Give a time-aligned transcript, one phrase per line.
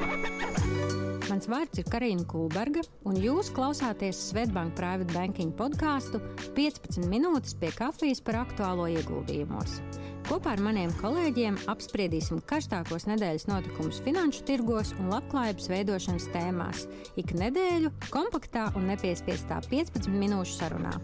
[0.00, 0.69] Ha ha ha!
[1.30, 6.18] Mans vārds ir Karina Kulberga, un jūs klausāties Svetbank Private Banking podkāstu
[6.56, 9.76] 15 minūtes pie kafijas par aktuālo ieguldījumos.
[10.26, 16.84] Kopā ar maniem kolēģiem apspriedīsim karstākos nedēļas notikumus finanšu tirgos un labklājības veidošanas tēmās.
[17.18, 20.96] Ik nedēļu kompaktā un nepiespiestā 15 minūšu sarunā.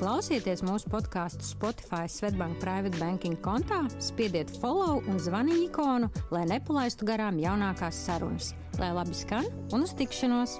[0.00, 7.08] Klausieties mūsu podkāstu Spotify Svetbank Private Banking kontā, spiediet follow un zvani ikonu, lai nepalaistu
[7.08, 8.54] garām jaunākās sarunas.
[8.76, 10.58] Lai labi skan un uz tikšanos!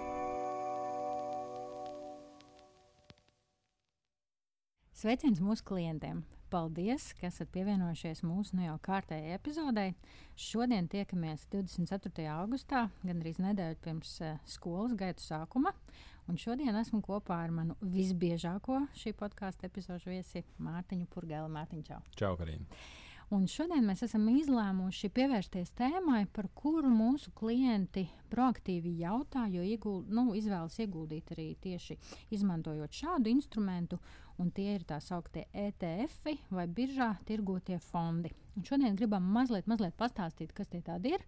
[4.96, 6.22] Sveiciens mūsu klientiem!
[6.48, 9.92] Paldies, ka esat pievienojušies mūsu nu jau kārtējai epizodei.
[10.32, 12.24] Šodien tiekamies 24.
[12.38, 15.74] augustā, gandrīz nedēļu pirms uh, skolas gaitu sākuma.
[16.24, 21.52] Un šodien esmu kopā ar manu visbiežāko šī podkāstu epizodu viesi Mārtiņu Purgēlu.
[21.52, 22.00] Mārtiņu, čau!
[22.16, 22.64] Čau, Karina!
[23.34, 30.12] Un šodien mēs esam izlēmuši pievērsties tēmai, par kuru mūsu klienti proaktīvi jautā, jo ieguld,
[30.14, 31.96] nu, izvēlas ieguldīt arī tieši
[32.36, 33.98] izmantojot šādu instrumentu
[34.38, 38.30] un tie ir tā sauktie ETF vai biržā tirgotie fondi.
[38.54, 41.24] Un šodien gribam mazliet, mazliet pastāstīt, kas tie ir,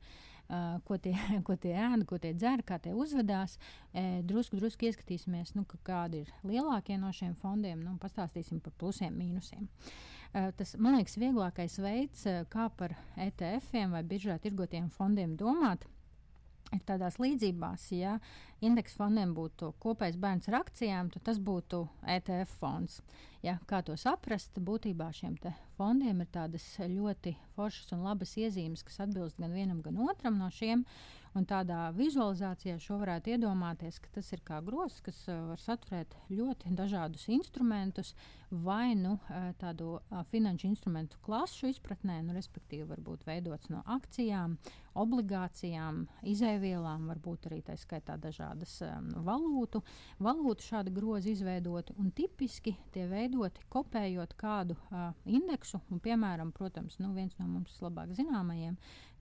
[0.52, 1.16] uh, ko, tie,
[1.48, 3.56] ko tie ēda, ko tie dzer, kā tie uzvedās.
[3.90, 9.18] E, drusku, drusku ieskatīsimies, nu, kādi ir lielākie no šiem fondiem, nu, pastāstīsim par plusiem,
[9.18, 9.66] mīnusiem.
[9.66, 15.86] Uh, tas, man liekas, vieglākais veids, kā par ETF vai biržā tirgotiem fondiem domāt,
[16.74, 18.18] ir tādās līdzībās, ja
[18.64, 23.00] indeksu fondiem būtu kopējs bērns ar akcijām, tad tas būtu ETF fonds.
[23.44, 24.58] Ja, kā to saprast?
[24.58, 25.36] Būtībā šiem
[25.78, 30.50] fondiem ir tādas ļoti foršas un labas iezīmes, kas atbilst gan vienam, gan otram no
[30.50, 30.84] šiem.
[31.38, 36.16] Un tādā vizualizācijā šo varētu iedomāties, ka tas ir kā grozs, kas uh, var saturēt
[36.34, 38.10] ļoti dažādus instrumentus,
[38.50, 43.84] vai nu uh, tādu uh, finanšu instrumentu klašu izpratnē, nu, respektīvi, var būt veidots no
[43.86, 44.56] akcijām,
[44.98, 49.84] obligācijām, izēvielām, varbūt arī tā skaitā dažādas um, valūtu,
[50.18, 54.74] valūtu šādi grozi izveidoti un tipiski tie veidoti kopējot kādu
[55.28, 55.78] indeksu.
[55.92, 58.74] Un, piemēram, protams, nu, viens no mums labāk zināmajiem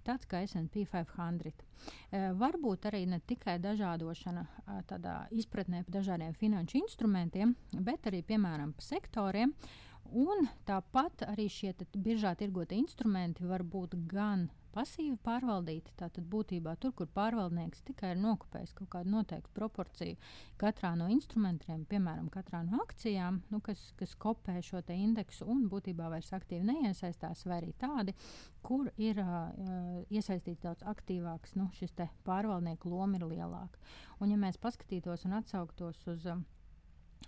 [0.07, 1.51] tāds kā SP 500.
[1.51, 8.23] E, varbūt arī ne tikai dažādošana a, tādā izpratnē par dažādiem finanšu instrumentiem, bet arī
[8.25, 9.53] piemēram par sektoriem.
[10.15, 14.47] Un tāpat arī šie biržā tirgotie instrumenti var būt gan
[14.77, 15.93] pasīvi pārvaldīti.
[15.97, 20.17] Tātad būtībā tur, kur pārvaldnieks tikai ir nokopējis kaut kādu noteiktu proporciju
[20.61, 26.09] katrā no instrumentiem, piemēram, katrā no akcijām, nu, kas, kas kopē šo indeksu un būtībā
[26.13, 28.13] vairs aktīvi neiesaistās, vai arī tādi,
[28.61, 29.49] kur ir uh,
[30.13, 31.95] iesaistīts daudz aktīvāks, nu, šis
[32.27, 33.81] pārvaldnieku loma ir lielāka.
[34.21, 36.43] Un, ja mēs paskatītos un atsauktos uz uh,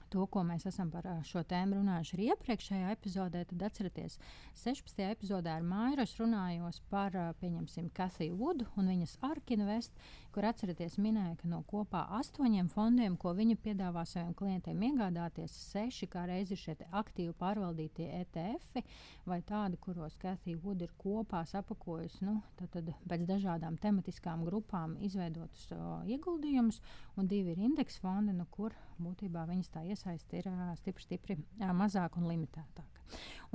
[0.10, 4.18] to, ko mēs esam par šo tēmu runājuši arī iepriekšējā epizodē, tad atcerieties,
[4.64, 5.04] 16.
[5.10, 9.94] epizodē ar Mairas runājos par, pieņemsim, Kathiju Vudu un viņas Arkinvest,
[10.34, 16.09] kur atcerieties minēja, ka no kopā astoņiem fondiem, ko viņa piedāvā saviem klientiem iegādāties, seši
[16.12, 18.84] kā reizi ir šie aktīvi pārvaldītie ETF
[19.29, 24.95] vai tādi, kuros Kathija Vuda ir kopā sapakojusi, nu, tad, tad pēc dažādām tematiskām grupām
[25.06, 26.81] izveidotus uh, ieguldījumus,
[27.17, 30.51] un divi ir indeksu fondi, no kur būtībā viņas tā iesaiste ir
[30.81, 31.41] stipri, stipri
[31.73, 32.99] mazāka un limitētāka.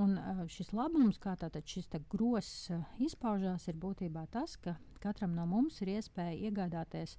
[0.01, 0.19] Un
[0.51, 5.95] šis labums, kā tātad šis gross izpaužās, ir būtībā tas, ka katram no mums ir
[5.97, 7.17] iespēja iegādāties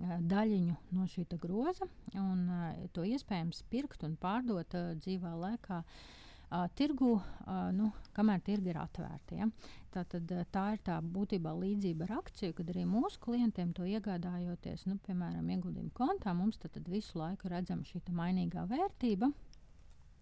[0.00, 2.46] daļiņu no šī groza, un
[2.92, 5.84] to iespējams pirkt un pārdot dzīvā laikā.
[5.84, 6.16] Uh,
[6.74, 9.36] tirgu, uh, nu, kamēr tirgi ir atvērti.
[9.38, 9.46] Ja?
[9.94, 14.82] Tā, tad, tā ir tā būtībā līdzība ar akciju, kad arī mūsu klientiem to iegādājoties,
[14.90, 19.30] nu, piemēram, ieguldījumu kontā, mums tad, tad visu laiku redzama šī mainīgā vērtība.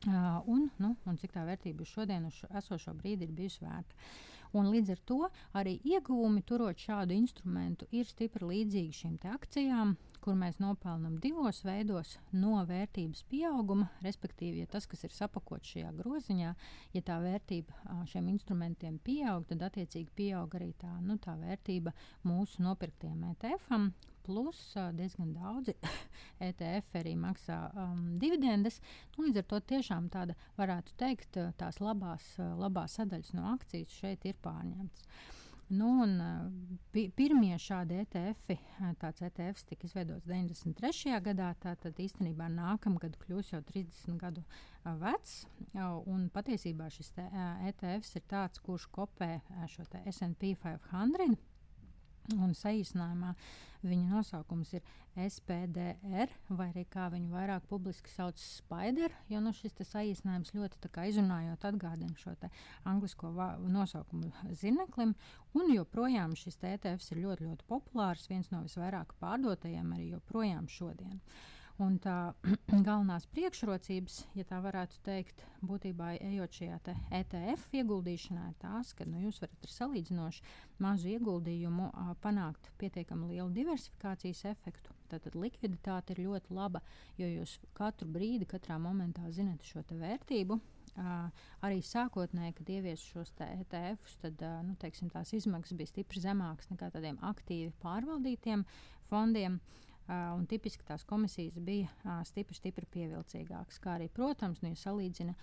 [0.07, 3.97] Uh, un, nu, un cik tā vērtība uz esošo brīdi, ir bijusi vērta.
[4.57, 5.19] Un līdz ar to
[5.59, 12.15] arī ieguvumi turot šādu instrumentu ir stipri līdzīgi šīm akcijām, kur mēs nopelnām divos veidos
[12.33, 16.55] no vērtības pieauguma, respektīvi, ja tas, kas ir sapakots šajā groziņā,
[16.95, 21.93] ja tā vērtība šiem instrumentiem pieaug, tad attiecīgi pieaug arī tā, nu, tā vērtība
[22.25, 23.91] mūsu nopirktiem ETF-am
[24.29, 24.61] plus
[24.99, 25.75] diezgan daudzi
[26.51, 28.79] ETF arī maksā um, dividendes.
[29.17, 34.29] Nu, līdz ar to tiešām tāda, varētu teikt, tās labās, labās sadaļas no akcijas šeit
[34.29, 35.09] ir pārņemtas.
[35.69, 36.15] Nu, un,
[36.95, 38.55] pi, pirmie šādi ETF,
[39.03, 41.13] tāds ETFs tika izveidots 93.
[41.27, 44.45] gadā, tātad īstenībā nākamgad kļūs jau 30 gadu
[45.03, 45.43] vecs.
[46.09, 47.27] Un patiesībā šis te,
[47.69, 49.35] ETFs ir tāds, kurš kopē
[49.69, 51.37] šo SP 500
[52.37, 53.33] Un saīsinājumā
[53.89, 54.83] viņa nosaukums ir
[55.19, 61.65] SPDR, vai arī kā viņu vairāk publiski sauc Spider, jo nu, šis saīsinājums ļoti izrunājot
[61.71, 62.35] atgādina šo
[62.85, 63.33] anglisko
[63.67, 65.15] nosaukumu zineklim.
[65.57, 71.17] Un joprojām šis ETFs ir ļoti, ļoti populārs, viens no visvairāk pārdotajiem arī joprojām šodien.
[71.19, 72.33] Uh, Un tā
[72.89, 76.79] galvenās priekšrocības, ja tā varētu teikt, būtībā ejot šajā
[77.21, 80.43] ETF ieguldīšanā, ir tās, ka nu, jūs varat ar salīdzinoši
[80.83, 84.97] mazu ieguldījumu a, panākt pietiekami lielu diversifikācijas efektu.
[85.13, 86.83] Tātad likviditāte ir ļoti laba,
[87.21, 90.59] jo jūs katru brīdi, katrā momentā zinat šo vērtību.
[90.99, 91.29] Uh,
[91.63, 96.73] arī sākotnēji, kad ieviesu šos ETFus, tad uh, nu, teiksim, tās izmaksas bija stipri zemākas
[96.73, 98.65] nekā tādiem aktīvi pārvaldītiem
[99.07, 99.61] fondiem.
[99.61, 103.81] Uh, un tipiski tās komisijas bija stipri, stipri pievilcīgākas.
[103.83, 105.35] Kā arī, protams, nu, ja salīdzina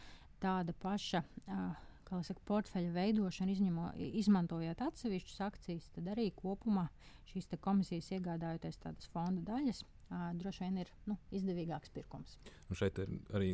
[0.42, 1.84] tāda paša uh,
[2.26, 3.90] saka, portfeļa veidošanu, izņemo,
[4.22, 6.88] izmantojot atsevišķas akcijas, tad arī kopumā
[7.30, 12.40] šīs komisijas iegādājoties tādas fonda daļas, uh, droši vien ir nu, izdevīgāks pirkums.
[12.70, 13.52] Un šeit ir arī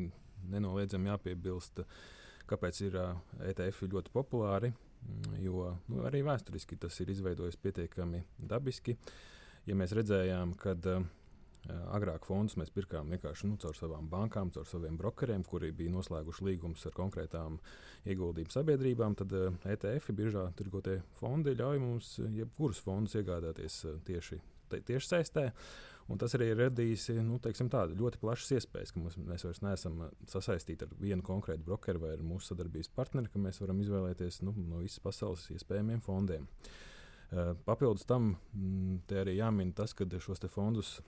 [0.51, 1.83] nenoliedzami jāpiebilst,
[2.49, 3.19] kāpēc ir uh,
[3.51, 4.71] ETF ļoti populāri.
[5.41, 8.93] Jo nu, arī vēsturiski tas ir izveidojis pietiekami dabiski.
[8.93, 9.39] Uh,
[9.71, 11.03] ja mēs redzējām, ka uh,
[11.95, 16.47] agrāk fondus mēs pirkām vienkārši nu, caur savām bankām, caur saviem brokeriem, kuri bija noslēguši
[16.49, 17.59] līgumus ar konkrētām
[18.09, 24.41] ieguldījumu sabiedrībām, tad uh, ETF, biržā tirgotie fondi, ļauj mums jebkurus fondus iegādāties uh, tieši,
[24.75, 25.47] tieši saistē.
[26.11, 30.01] Un tas arī ir radījis nu, tādu, ļoti plašas iespējas, ka mums, mēs vairs neesam
[30.27, 34.81] sasaistīti ar vienu konkrētu brokeru vai mūsu sadarbības partneri, ka mēs varam izvēlēties nu, no
[34.81, 36.49] visas pasaules iespējamiem fondiem.
[36.49, 36.90] Uh, Eh,
[37.65, 40.99] papildus tam mm, arī jāmin tas, ka šos fondus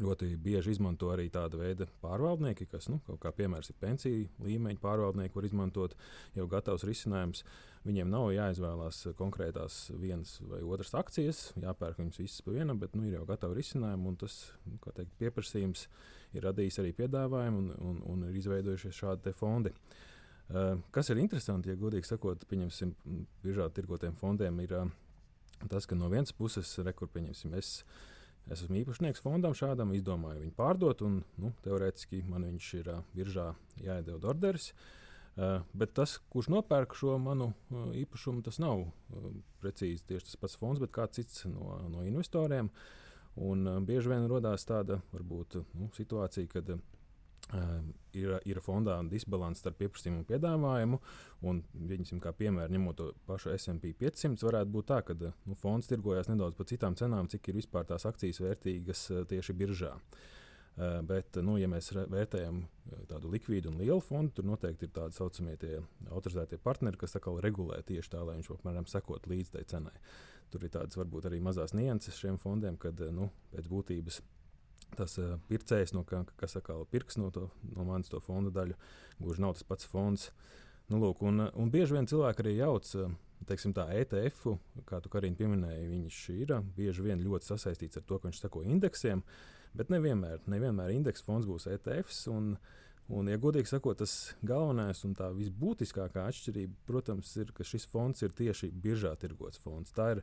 [0.00, 5.34] ļoti bieži izmanto arī tāda veida pārvaldnieki, kas, nu, kā piemērs, ir pensiju līmeņa pārvaldnieki,
[5.36, 5.96] var izmantot
[6.36, 7.44] jau gatavs risinājums.
[7.84, 13.04] Viņiem nav jāizvēlās konkrētās vienas vai otras akcijas, jāpērk viņas visas pa vienam, bet nu,
[13.08, 15.88] ir jau gatavi risinājumi, un tas nu, teikt, pieprasījums
[16.32, 19.74] ir radījis arī piedāvājumu, un, un, un ir izveidojušies šādi fondi.
[20.52, 22.94] Uh, kas ir interesanti, ja godīgi sakot, pieņemsim,
[23.42, 24.88] biržā tirgotiem fondiem ir uh,
[25.70, 27.82] Tas, ka no vienas puses, rekur, pieņemsim, es,
[28.48, 33.04] es esmu īpašnieks fondam šādam, izdomāju viņu pārdot, un nu, teorētiski man viņš ir uh,
[33.16, 34.72] viržā jāiedod orderis.
[35.32, 39.28] Uh, bet tas, kurš nopērk šo manu uh, īpašumu, tas nav uh,
[39.62, 42.68] precīzi tieši tas pats fonds, bet kāds cits no, no investoriem.
[43.40, 46.91] Un, uh, bieži vien radās tāda varbūt, nu, situācija, kad Uh,
[48.16, 51.00] ir, ir fondā disbalans starp pieprasījumu un piedāvājumu.
[51.48, 51.62] Un,
[51.92, 56.30] viņasim, kā piemēram, ņemot to pašu SP 500, varētu būt tā, ka nu, fonds tirgojas
[56.30, 59.96] nedaudz par citām cenām, cik ir vispār tās akcijas vērtīgas uh, tieši biržā.
[60.72, 62.62] Uh, bet, nu, ja mēs vērtējam
[63.10, 65.56] tādu likvīdu un lielu fondu, tad noteikti ir tādi saucamie
[66.08, 69.96] autorizētie partneri, kas regulē tieši tā, lai viņš apmēram sekot līdz tai cenai.
[70.52, 74.20] Tur ir tādas varbūt arī mazas nianses šiem fondiem, kad nu, pēc būtības
[74.98, 78.78] tas uh, pircējs, no kā, kas atkal pirks no, to, no manas to fonda daļu,
[79.20, 80.30] gluži nav tas pats fonds.
[80.90, 82.88] Nu, lūk, un, un bieži vien cilvēki arī jauc
[83.48, 84.54] teiksim, tā, ETF,
[84.88, 88.62] kā tu arī pieminēji, viņš ir bieži vien ļoti sasaistīts ar to, ka viņš seko
[88.66, 89.24] indeksiem,
[89.78, 92.26] bet nevienmēr, nevienmēr indeksa fonds būs ETFs.
[92.32, 92.54] Un,
[93.12, 94.12] Un, ja godīgi sakot, tas
[94.46, 99.92] galvenais un tā visbūtiskākā atšķirība, protams, ir, ka šis fonds ir tieši biržā tirgots fonds.
[99.92, 100.20] Tā ir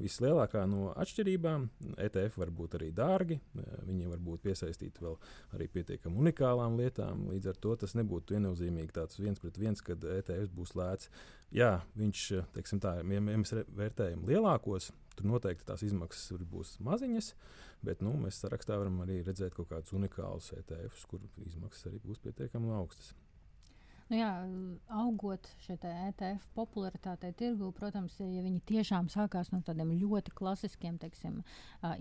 [0.00, 1.66] vislielākā no atšķirībām.
[2.06, 3.38] ETF var būt arī dārgi,
[3.86, 5.16] viņi var būt piesaistīti vēl
[5.56, 7.26] arī pietiekami unikālām lietām.
[7.32, 11.10] Līdz ar to tas nebūtu viennozīmīgi tāds viens pret viens, kad ETF būs lēts.
[11.54, 12.26] Jā, viņš,
[12.56, 17.32] teiksim tā, ja mēs vērtējam lielākos, tur noteikti tās izmaksas būs maziņas,
[17.86, 22.22] bet nu, mēs sarakstā varam arī redzēt kaut kādus unikālus ETFs, kur izmaksas arī būs
[22.22, 23.14] pietiekami augstas.
[24.10, 24.30] Nu jā,
[24.90, 31.36] augot šai ETF popularitātei tirgu, protams, ja viņi tiešām sākās no tādiem ļoti klasiskiem teiksim,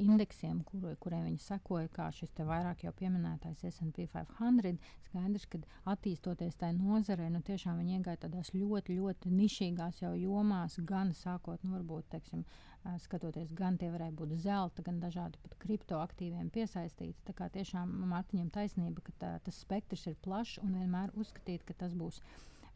[0.01, 4.73] indeksiem, kur, kuriem viņi sekoja, kā šis vairāk jau pieminētais SP 500,
[5.05, 5.61] skaidrs, ka
[5.93, 11.61] attīstoties tajā nozarē, nu tiešām viņi iegāja tādās ļoti, ļoti nišīgās jau jomās, gan sākot,
[11.61, 12.41] nu varbūt, teiksim,
[13.03, 17.17] skatoties, gan tie varēja būt zelta, gan dažādi pat kriptoaktīviem piesaistīti.
[17.27, 21.75] Tā kā tiešām Mārtiņam taisnība, ka tā, tas spektrs ir plašs un vienmēr uzskatīt, ka
[21.83, 22.21] tas būs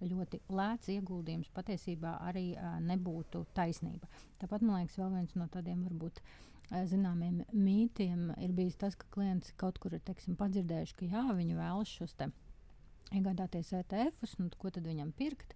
[0.03, 4.09] ļoti lēts ieguldījums, patiesībā arī uh, nebūtu taisnība.
[4.41, 9.07] Tāpat man liekas, vēl viens no tādiem varbūt uh, zināmiem mītiem ir bijis tas, ka
[9.15, 12.33] klients kaut kur ir teiksim, padzirdējuši, ka jā, viņi vēlas šos te
[13.13, 15.53] iegādāties ETF-us, nu, ko tad viņam pirkt,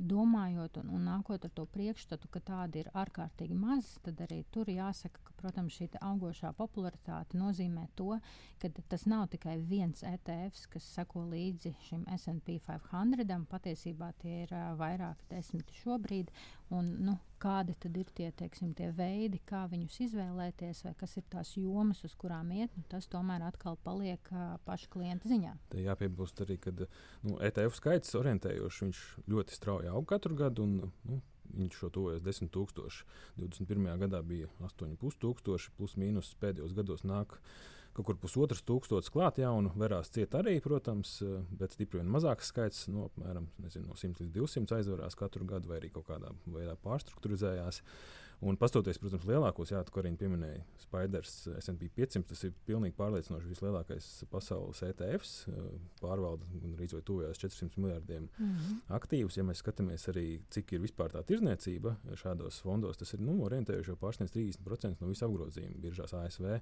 [0.00, 4.70] domājot un, un nākot ar to priekšstatu, ka tādi ir ārkārtīgi maz, tad arī tur
[4.72, 8.16] jāsaka, ka, protams, šī augošā popularitāte nozīmē to,
[8.62, 14.54] ka tas nav tikai viens ETFs, kas seko līdzi šim SP 500, patiesībā tie ir
[14.80, 16.32] vairāki desmiti šobrīd,
[16.74, 21.26] Un, nu, kādi tad ir tie, teiksim, tie veidi, kā viņus izvēlēties, vai kas ir
[21.30, 25.54] tās jomas, uz kurām iet, nu, tas tomēr atkal paliek uh, paša klienta ziņā.
[25.70, 30.68] Te jāpiebilst arī, ka nu, ETF skaits orientējošs, viņš ļoti strauji aug katru gadu.
[30.68, 31.22] Un, nu,
[31.56, 33.04] Viņš šo tuvojas 10 tūkstoši.
[33.38, 33.84] 21.
[34.02, 37.52] gadā bija 8,5 tūkstoši, plus mīnus pēdējos gados nāk uh,
[37.96, 41.16] kaut kur pusotras tūkstošas klāt jaunu, verās ciet arī, protams,
[41.56, 45.72] bet stipri vien mazāks skaits, no, apmēram nezinu, no 100 līdz 200 aizvarās katru gadu,
[45.72, 47.80] vai arī kaut kādā veidā pārstruktūrizējās.
[47.80, 52.92] Uh, Un pastoties, protams, lielākos, jā, ko viņi pieminēja, Spiders, SP 500, tas ir pilnīgi
[52.98, 55.70] pārliecinoši vislielākais pasaules ETFs, eh,
[56.02, 58.82] pārvalda un rīzot tuvojās 400 miljardiem mm -hmm.
[58.98, 59.38] aktīvus.
[59.38, 63.90] Ja mēs skatāmies arī, cik ir vispār tā tirzniecība šādos fondos, tas ir nu, orientējuši
[63.90, 66.60] jau pārsniedz 30% no visa apgrozījuma biržās ASV,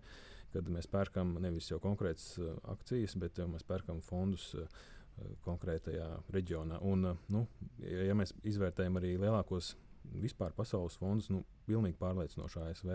[0.53, 4.55] kad mēs pērkam nevis jau konkrētas uh, akcijas, bet jau mēs pērkam fondus.
[5.45, 6.81] Konkrētajā reģionā.
[6.83, 7.47] Un, nu,
[7.79, 9.77] ja mēs izvērtējam arī lielākos
[10.23, 12.93] vispār pasaules fondus nu, pilnīgi pārliecinoši ASV.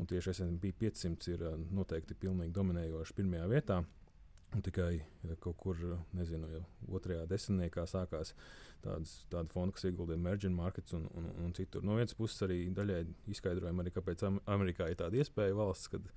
[0.00, 3.80] Un tieši SP 500 ir noteikti pilnīgi dominējoši pirmajā vietā.
[4.50, 4.96] Un tikai
[5.38, 5.78] kaut kur,
[6.16, 6.62] nezinu, jau
[6.98, 8.32] otrajā desmitniekā sākās
[8.82, 11.84] tādas, tāda fonda, kas ieguldīja emerging markets un, un, un citur.
[11.86, 16.10] No vienas puses, arī daļai izskaidrojam, arī, kāpēc Amerikā ir tāda iespēja valsts, kad,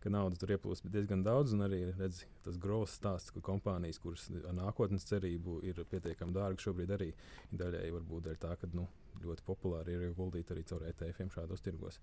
[0.00, 4.30] ka nauda tur ieplūst diezgan daudz, un arī redz, tas grozs stāsts, ka kompānijas, kuras
[4.40, 7.12] ar nākotnes cerību ir pietiekami dārgas, šobrīd arī
[7.52, 8.88] daļai varbūt dēļ tā, ka nu,
[9.22, 12.00] ļoti populāri ir ieguldīt arī caur ETF-iem šādos tirgos.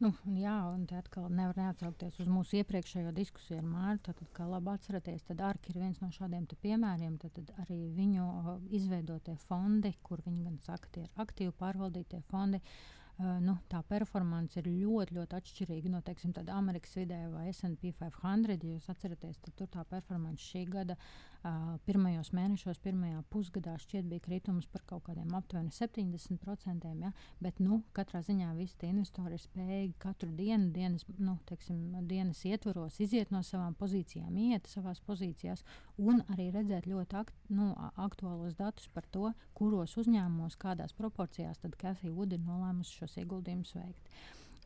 [0.00, 4.14] Nu, jā, un te atkal nevar neatsaukties uz mūsu iepriekšējo diskusiju ar Mārtu.
[4.20, 7.18] Tad, kā labi atceraties, tad ARK ir viens no šādiem piemēriem.
[7.22, 8.30] Tad, tad arī viņu
[8.76, 12.60] izveidotie fondi, kur viņi gan saka, tie ir aktīvi pārvaldītie fondi.
[12.60, 13.00] Uh,
[13.44, 18.56] nu, tā performance ir ļoti, ļoti atšķirīga no teiksim, Amerikas vidēja vai SP 500.
[18.64, 20.96] Ja jūs atceraties, tad tur tā performance šī gada
[21.44, 26.90] uh, pirmajos mēnešos, pirmajā pusgadā šķiet bija kritums par kaut kādiem aptuveni 70%.
[27.00, 27.12] Ja?
[27.42, 31.80] Bet nu, katrā ziņā visi tie investori ir spējīgi katru dienu, dienas, nu, teiksim,
[32.10, 35.64] dienas ietvaros iziet no savām pozīcijām, iet savās pozīcijās
[36.00, 37.70] un arī redzēt ļoti akt, nu,
[38.00, 43.74] aktuālos datus par to, kuros uzņēmumos, kādās proporcijās tad Cathy Wood ir nolēmusi šos ieguldījumus
[43.78, 44.12] veikt.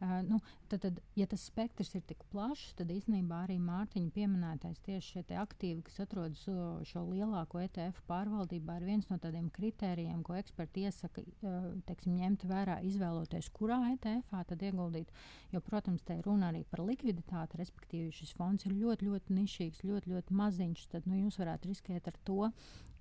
[0.02, 4.80] Uh, nu, tad, tad, ja tas spektrs ir tik plašs, tad īstenībā arī Mārtiņa pieminētais
[4.86, 10.22] tieši šie aktīvi, kas atrodas uh, šo lielāko ETF pārvaldībā, ir viens no tādiem kritērijiem,
[10.26, 15.12] ko eksperti iesaka uh, teiksim, ņemt vērā, izvēloties, kurā ETF tad ieguldīt.
[15.54, 19.84] Jo, protams, te ir runa arī par likviditāti, respektīvi šis fonds ir ļoti, ļoti nišīgs,
[19.86, 20.88] ļoti, ļoti maziņš.
[20.96, 22.50] Tad nu, jūs varētu riskēt ar to,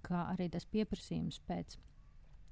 [0.06, 1.80] ka arī tas pieprasījums pēc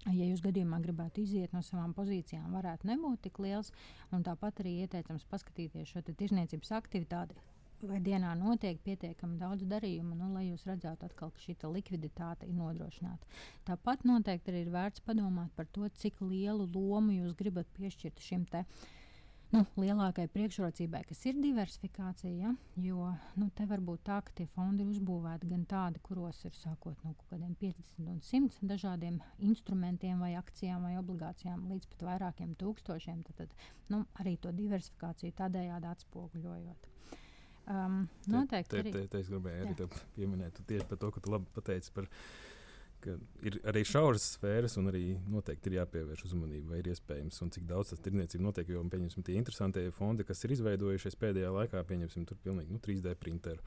[0.10, 3.70] Ja jūs gadījumā gribētu iziet no savām pozīcijām, varētu nebūt tik liels.
[4.10, 7.38] Tāpat arī ieteicams paskatīties šo tirzniecības aktivitāti.
[7.86, 12.54] Vai dienā notiek pietiekami daudz darījumu, nu, lai jūs redzētu, atkal, ka šī likviditāte ir
[12.54, 13.30] nodrošināta.
[13.66, 18.46] Tāpat noteikti arī ir vērts padomāt par to, cik lielu lomu jūs gribat piešķirt šim
[18.54, 18.86] te uh,
[19.52, 22.32] nu, lielākai priekšrocībai, kas ir diversifikācija.
[22.40, 22.52] Ja?
[22.82, 26.56] Jo nu, te var būt tā, ka tie fondi ir uzbūvēti gan tādi, kuros ir
[26.58, 32.08] sākot no kaut kādiem 50 un 100 dažādiem instrumentiem, vai akcijām, vai obligācijām, līdz pat
[32.12, 33.26] vairākiem tūkstošiem.
[33.28, 36.90] Tad, tad nu, arī to diversifikāciju tādējādi atspoguļojot.
[37.72, 38.74] Um, noteikti.
[38.74, 41.94] Te, te, te, te es gribēju arī pieminēt tieši par to, ka tu labi pateici
[41.94, 42.08] par
[43.04, 43.16] ka
[43.48, 47.66] ir arī šauras sfēras, un arī noteikti ir jāpievērš uzmanība, vai ir iespējams, un cik
[47.70, 48.70] daudz tas tirdzniecība notiek.
[48.72, 53.16] Jo, pieņemsim, tie interesantie fondi, kas ir izveidojušies pēdējā laikā, pieņemsim, tur pilnīgi nu, 3D
[53.22, 53.64] printeru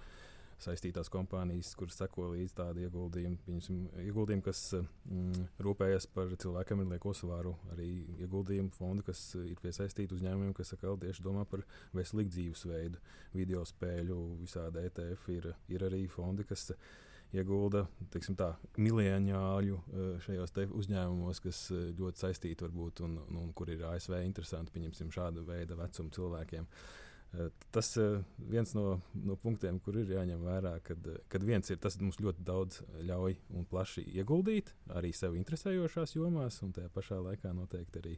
[0.62, 6.91] saistītās kompānijas, kuras seko līdz tādiem ieguldījumiem, pieņemsim, ieguldījumi, kas mm, rūpējas par cilvēkiem ar
[6.95, 7.88] lieko svāru, arī
[8.25, 11.64] ieguldījumu fondi, kas ir piesaistīti uzņēmumiem, kas atkal tieši domā par
[11.97, 13.03] veselīgu dzīvesveidu,
[13.35, 16.71] video spēļu, visādi ETF ir, ir arī fondi, kas
[17.35, 17.85] iegulda
[18.38, 18.50] tā,
[18.81, 24.21] miljonāļu eh, šajos uzņēmumos, kas eh, ļoti saistīti varbūt un, un, un kur ir ASV
[24.23, 26.69] interesanti, pieņemsim, šāda veida vecuma cilvēkiem.
[27.35, 27.91] Eh, tas
[28.38, 32.47] viens no, no punktiem, kur ir jāņem vērā, kad, kad viens ir tas, mums ļoti
[32.47, 38.17] daudz ļauj un plaši ieguldīt arī sev interesējošās jomās, un tajā pašā laikā noteikti arī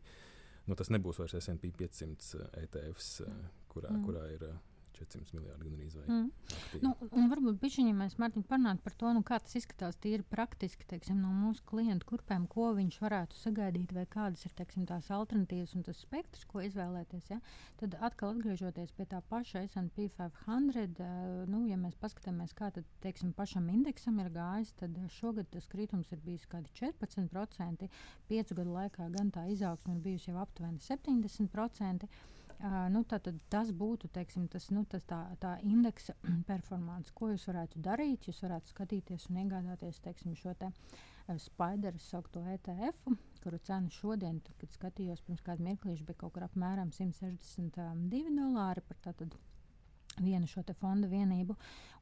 [0.67, 3.13] nu, tas nebūs vairs SP 500 ETFs,
[3.73, 4.03] kurā, mm.
[4.07, 4.51] kurā ir
[4.97, 6.07] 400 miljardi gan arī.
[6.07, 6.81] Mm.
[6.83, 10.87] Nu, un varbūt bišķiņi mēs Mārtiņ parunāt par to, nu, kā tas izskatās tīri praktiski,
[10.89, 15.75] teiksim, no mūsu klientu kurpēm, ko viņš varētu sagaidīt, vai kādas ir, teiksim, tās alternatīvas
[15.77, 17.31] un tas spektrs, ko izvēlēties.
[17.35, 17.41] Ja?
[17.81, 22.89] Tad atkal atgriežoties pie tā paša S&P 500, uh, nu, ja mēs paskatāmies, kā tad,
[23.05, 27.91] teiksim, pašam indeksam ir gājis, tad šogad tas kritums ir bijis kādi 14%,
[28.31, 32.09] piecu gadu laikā gan tā izaugsme ir bijusi jau aptuveni 70%.
[32.57, 36.15] Uh, nu, tad, tas būtu teiksim, tas, nu, tas tā, tā indeksa
[36.51, 38.31] performance, ko jūs varētu darīt.
[38.31, 43.13] Jūs varētu skatīties un iegādāties teiksim, šo te, uh, spideru saukto ETF,
[43.47, 48.83] līdzsvaru cena šodien, tad, kad skatījos pirms kāda mirklīša, bija kaut kur apmēram 162 dolāri
[48.89, 49.37] par tātad
[50.23, 51.57] vienu šo fonda vienību.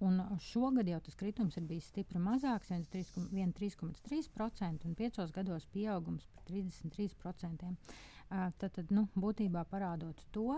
[0.07, 6.45] Un šogad jau tas kritums ir bijis stipri mazāks, 3,3% un piecos gados pieaugums par
[6.49, 7.75] 33%.
[8.35, 10.57] Tad, tad nu, būtībā parādot to,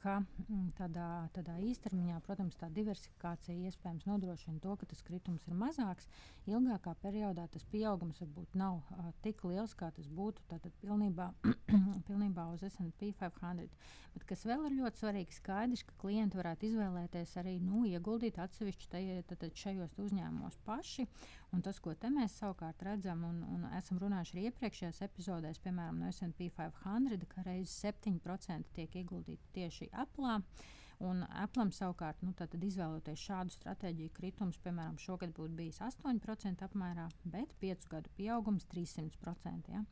[0.00, 5.54] ka mm, tādā, tādā īstermiņā, protams, tā diversifikācija iespējams nodrošina to, ka tas kritums ir
[5.58, 6.08] mazāks.
[6.50, 11.30] Ilgākā periodā tas pieaugums varbūt nav uh, tik liels, kā tas būtu tātad pilnībā,
[12.08, 13.68] pilnībā uz SP 500.
[14.16, 18.90] Bet kas vēl ir ļoti svarīgi, skaidrs, ka klienti varētu izvēlēties arī nu, ieguldīt atsevišķi
[18.90, 21.06] tajā, tātad šajos uzņēmumos paši.
[21.54, 26.10] Un tas, ko mēs savukārt redzam, un, un esam runājuši arī iepriekšējās epizodēs, piemēram, no
[26.12, 26.87] SP 500,
[27.30, 30.40] ka reizes 7% tiek ieguldīti tieši Apple.
[30.98, 32.32] Un Apple savukārt, nu,
[32.66, 39.70] izvēloties šādu stratēģiju, kritums, piemēram, šogad būtu bijis 8% apmērā, bet 5 gadu pieaugums 300%.
[39.76, 39.84] Ja?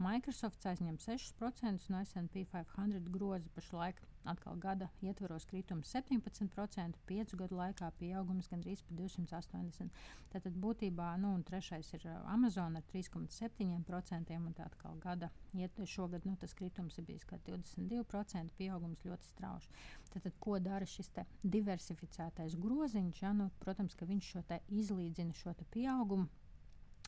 [0.00, 4.00] Microsoft aizņem 6% no SP 500 groza pašlaik.
[4.24, 9.90] Atkal gada ietvaros kritums 17%, 5 gadu laikā pieaugums gandrīz par 280.
[10.32, 16.24] Tātad būtībā, nu, trešais ir uh, Amazon ar 3,7%, un tā atkal gada, iet, šogad
[16.28, 19.74] nu, tas kritums ir bijis 22%, pieaugums ļoti strauši.
[20.14, 21.12] Tātad, ko dara šis
[21.42, 23.22] diversificētais groziņš?
[23.22, 23.34] Ja?
[23.36, 26.30] Nu, protams, ka viņš šo izlīdzina šo pieaugumu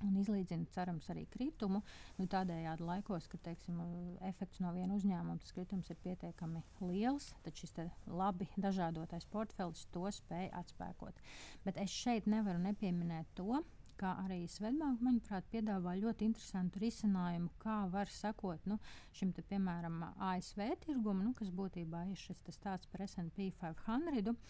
[0.04, 1.82] un izlīdzina, cerams, arī kritumu.
[2.18, 3.78] Nu, tādējādi laikos, kad teiksim,
[4.28, 7.74] efekts no viena uzņēmuma, tas kritums ir pietiekami liels, tad šis
[8.06, 11.24] labi dažādotais portfelis to spēj atspēkot.
[11.64, 13.62] Bet es šeit nevaru nepieminēt to,
[13.96, 18.76] kā arī Svetbānka, manuprāt, piedāvā ļoti interesantu risinājumu, kā var sekot nu,
[19.16, 24.44] šim, te, piemēram, ASV tirgumam, nu, kas būtībā ir šis stāsts par SP 500.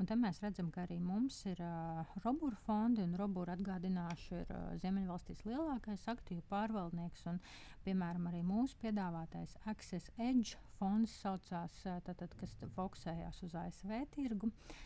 [0.00, 4.54] Un te mēs redzam, ka arī mums ir uh, robūru fondi, un robūru atgādināšu ir
[4.54, 7.26] uh, Ziemeļvalstīs lielākais aktīvu pārvaldnieks.
[7.32, 7.42] Un,
[7.86, 14.48] piemēram, arī mūsu piedāvātais Access Edge fonds saucās, uh, tātad, kas fokusējās uz ASV tirgu.
[14.48, 14.80] Uh,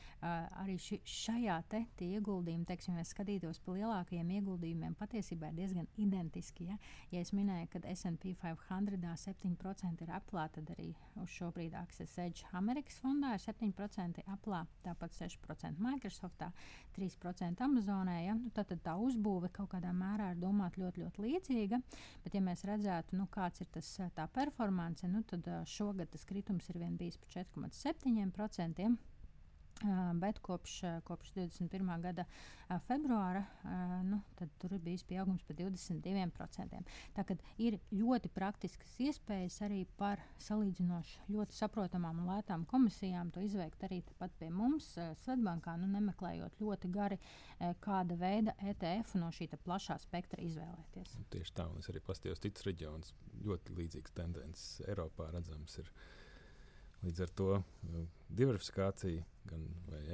[0.62, 6.70] arī ši, šajā te ieguldījumā, teiksim, ja skatītos pa lielākajiem ieguldījumiem, patiesībā ir diezgan identiski.
[6.70, 6.78] Ja,
[7.12, 10.88] ja es minēju, ka SP 500 7% ir Apple, tad arī
[11.20, 16.50] uz šo brīdi Access Edge Amerikas fondā ir 7% Apple, tāpat 6% Microsoftā,
[16.96, 18.18] 3% Amazonē.
[18.26, 21.80] Ja, nu, tad, tad tā uzbūve kaut kādā mērā ir domāta ļoti, ļoti līdzīga.
[22.24, 26.70] Bet, ja mēs redzētu, nu, kāds ir tas tā performance, nu, tad šogad tas kritums
[26.72, 28.96] ir vien bijis par 4,7%.
[30.16, 31.88] Bet kopš, kopš 21.
[32.00, 32.24] gada
[32.86, 33.42] februāra
[34.08, 34.22] nu,
[34.56, 36.80] tur ir bijis pieaugums par 22%.
[37.12, 43.44] Tā kā ir ļoti praktiskas iespējas arī par salīdzinoši ļoti saprotamām un lētām komisijām to
[43.44, 44.94] izveikt arī pat pie mums,
[45.26, 47.20] Svetbankā, nu, nemeklējot ļoti gari,
[47.84, 51.18] kāda veida ETF no šī plašā spektra izvēlēties.
[51.36, 53.12] Tieši tā, un es arī paskatījos citus reģionus.
[53.44, 55.82] Ļoti līdzīgas tendences Eiropā redzams.
[55.84, 55.92] Ir
[57.04, 57.48] Līdz ar to
[58.32, 59.64] diversifikācija gan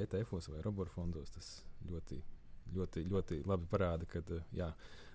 [0.05, 1.51] ETF-os vai robotu fondos tas
[1.89, 2.21] ļoti,
[2.77, 4.71] ļoti, ļoti labi parāda, ka uh, jā,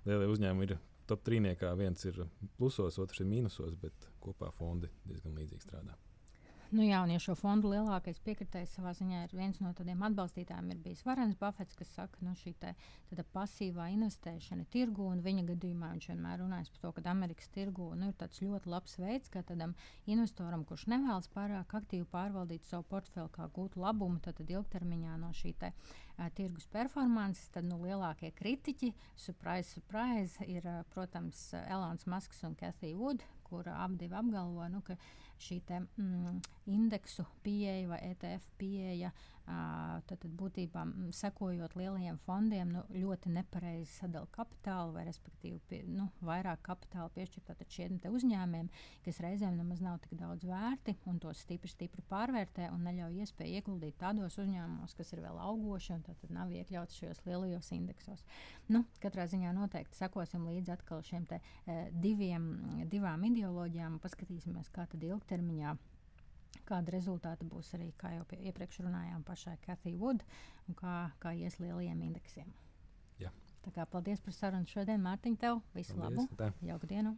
[0.08, 0.78] lielie uzņēmumi ir
[1.08, 1.72] top trīniekā.
[1.80, 2.20] Viens ir
[2.60, 5.96] plusos, otrs ir mīnusos, bet kopā fondi diezgan līdzīgi strādā.
[6.68, 10.74] Nu, jā, un ja šo fondu lielākais piekritējs savā ziņā ir viens no tādiem atbalstītājiem,
[10.74, 12.74] ir bijis Varens Buffets, kas saka, ka nu, šī te,
[13.32, 18.10] pasīvā investēšana tirgu, un viņa gadījumā viņš vienmēr runājas par to, ka Amerikas tirgu nu,
[18.12, 19.78] ir tāds ļoti labs veids, kā tādam
[20.12, 25.32] investoram, kurš nevēlas pārāk aktīvi pārvaldīt savu portfeli, kā gūt labumu tad, tad ilgtermiņā no
[25.40, 26.07] šī te, uh,
[26.38, 32.94] tirgus performances, tad nu, lielākie kritiķi, surprise, surprise, ir, uh, protams, Elons Masks un Cathy
[32.98, 34.98] Wood, kur abi apgalvo, nu, ka
[35.42, 36.40] šī te, mm,
[36.74, 39.12] indeksu pieeja vai ETF pieeja
[39.48, 40.84] tad, tad būtībā
[41.16, 47.64] sekojot lielajiem fondiem, nu, ļoti nepareizi sadala kapitālu, vai respektīvi pie, nu, vairāk kapitāla piešķirt
[47.72, 48.70] šiem uzņēmumiem,
[49.06, 53.62] kas reizēm nemaz nav tik daudz vērti un tos stipri, stipri pārvērtē un neļauj iespēju
[53.62, 58.24] ieguldīt tādos uzņēmumos, kas ir vēl augoši un tad, tad nav iekļauts šajos lielajos indeksos.
[58.72, 61.40] Nu, katrā ziņā noteikti sekosim līdzi atkal šiem te,
[61.96, 62.50] diviem,
[62.92, 65.78] divām ideoloģijām un paskatīsimies, kā tad ilgtermiņā
[66.68, 70.26] kāda rezultāta būs arī, kā jau iepriekš runājām, pašai Cathy Wood
[70.68, 72.52] un kā, kā ies lielajiem indeksiem.
[73.22, 73.32] Jā.
[73.66, 77.18] Tā kā paldies par sarunu šodien, Mārtiņ, tev visu paldies, labu, jauku dienu!